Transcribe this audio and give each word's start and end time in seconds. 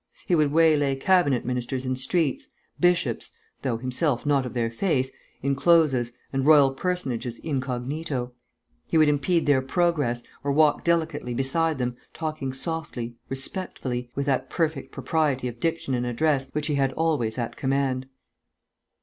He 0.25 0.33
would 0.33 0.51
waylay 0.51 0.95
cabinet 0.95 1.45
ministers 1.45 1.85
in 1.85 1.95
streets, 1.95 2.47
bishops 2.79 3.33
(though 3.61 3.77
himself 3.77 4.25
not 4.25 4.47
of 4.47 4.55
their 4.55 4.71
faith) 4.71 5.11
in 5.43 5.53
closes, 5.55 6.11
and 6.33 6.43
royal 6.43 6.73
personages 6.73 7.37
incognito. 7.43 8.31
He 8.87 8.97
would 8.97 9.09
impede 9.09 9.45
their 9.45 9.61
progress, 9.61 10.23
or 10.43 10.53
walk 10.53 10.83
delicately 10.83 11.35
beside 11.35 11.77
them, 11.77 11.97
talking 12.15 12.51
softly, 12.51 13.13
respectfully, 13.29 14.09
with 14.15 14.25
that 14.25 14.49
perfect 14.49 14.91
propriety 14.91 15.47
of 15.47 15.59
diction 15.59 15.93
and 15.93 16.07
address 16.07 16.49
which 16.51 16.65
he 16.65 16.73
had 16.73 16.93
always 16.93 17.37
at 17.37 17.55
command. 17.55 18.07